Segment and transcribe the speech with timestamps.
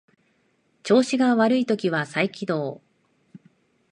[0.81, 2.81] 調子が悪い時は再起動